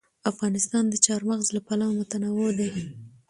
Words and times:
افغانستان 0.31 0.83
د 0.89 0.95
چار 1.05 1.21
مغز 1.29 1.47
له 1.55 1.61
پلوه 1.67 1.95
متنوع 1.99 2.49
دی. 2.59 2.69